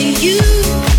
[0.00, 0.93] you.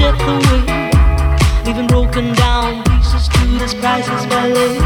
[0.00, 0.62] jet away,
[1.66, 4.78] leaving broken down pieces to this priceless ballet.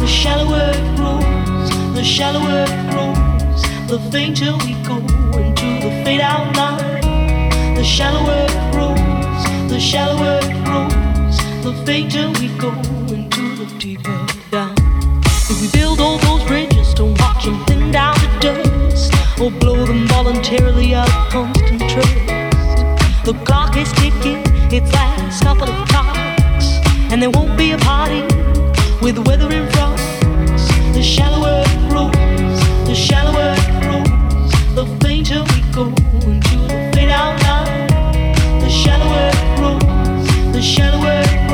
[0.00, 4.96] The shallower it grows, the shallower it grows, the fainter we go
[5.38, 7.74] into the fade out line.
[7.74, 12.72] The shallower it grows, the shallower it grows, the fainter we go
[13.14, 14.18] into the deeper
[14.50, 14.74] down.
[15.50, 19.84] If we build all those bridges, don't watch them thin down to dust, or blow
[19.84, 22.47] them voluntarily out of constant trust.
[23.28, 26.80] The clock is ticking, it's last couple of clocks,
[27.12, 28.22] and there won't be a party
[29.02, 29.98] with the weather in front.
[30.94, 35.88] The shallower it grows, the shallower it grows, the fainter we go
[36.26, 37.86] into the fade out line.
[38.62, 41.47] The shallower it grows, the shallower it grows.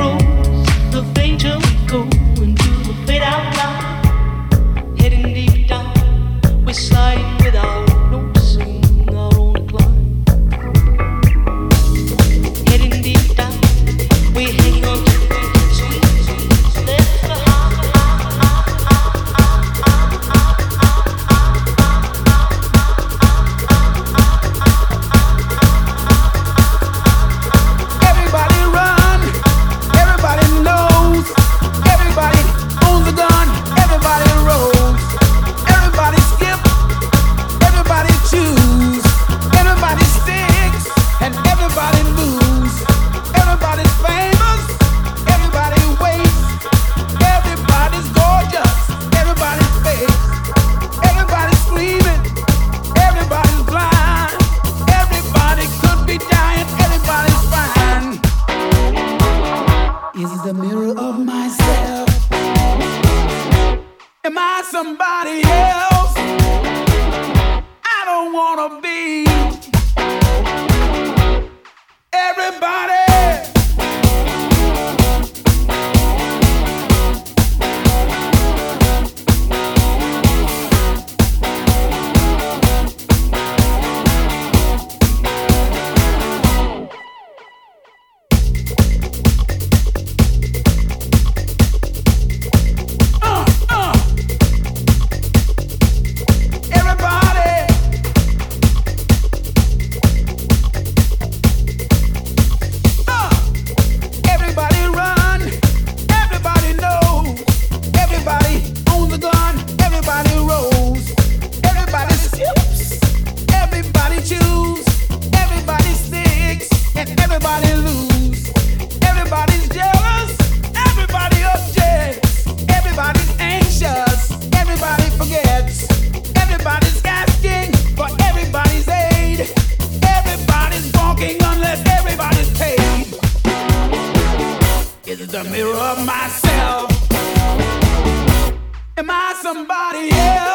[138.97, 140.54] Am I somebody else?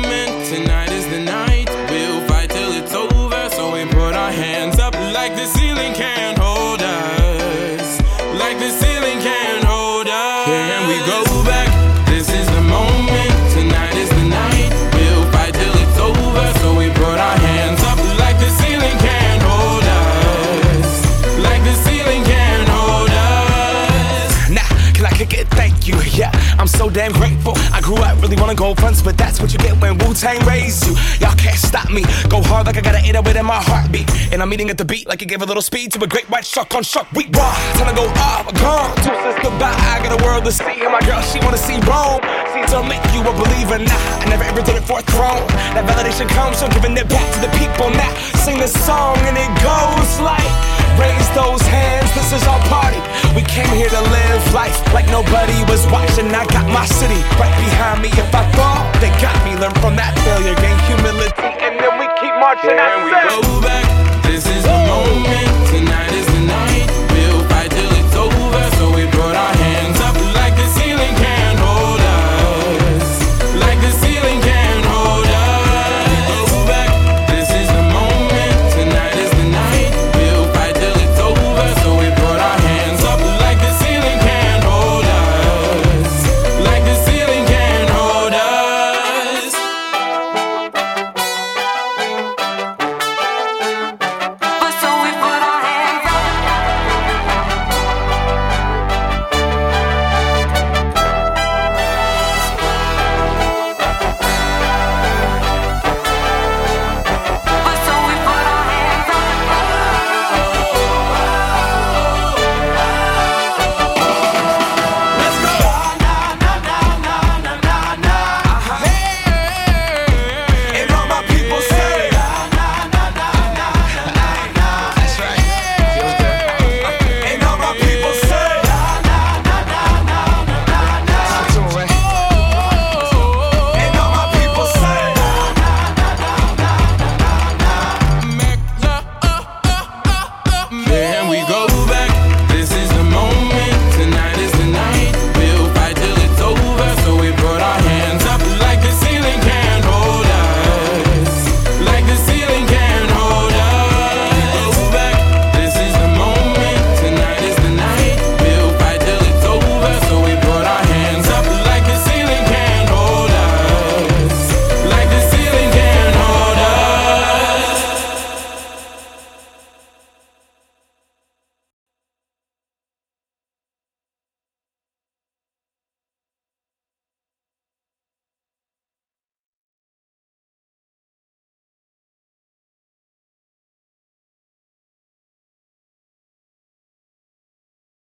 [26.81, 27.53] So damn grateful.
[27.71, 30.43] I grew up really wanna go fronts, but that's what you get when Wu Tang
[30.47, 30.93] raised you.
[31.19, 32.01] Y'all can't stop me.
[32.27, 34.09] Go hard like I gotta an 808 in my heartbeat.
[34.33, 36.27] And I'm eating at the beat like it gave a little speed to a great
[36.31, 37.11] white shark on shark.
[37.11, 37.53] We raw.
[37.77, 38.95] Time to go up, gone.
[38.97, 39.77] Two says goodbye.
[39.93, 40.81] I got a world to see.
[40.81, 42.40] And my girl, she wanna see Rome
[42.71, 43.91] still make you a believer now.
[43.91, 45.43] Nah, I never ever did it for a throne.
[45.75, 48.07] That validation comes from giving it back to the people now.
[48.07, 50.47] Nah, sing this song and it goes like
[50.95, 52.99] Raise those hands, this is our party.
[53.35, 56.31] We came here to live life like nobody was watching.
[56.31, 58.09] I got my city right behind me.
[58.11, 59.55] If I fall, they got me.
[59.59, 62.75] Learn from that failure, gain humility, and then we keep marching.
[62.75, 63.87] And we go back.
[64.23, 65.50] This is the moment.